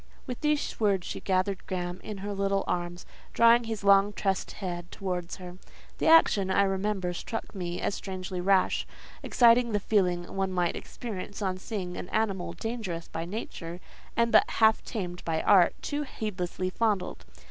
[0.25, 4.91] With these words she gathered Graham in her little arms, drawing his long tressed head
[4.91, 5.59] towards her.
[5.99, 8.87] The action, I remember, struck me as strangely rash;
[9.21, 13.79] exciting the feeling one might experience on seeing an animal dangerous by nature,
[14.17, 17.23] and but half tamed by art, too heedlessly fondled.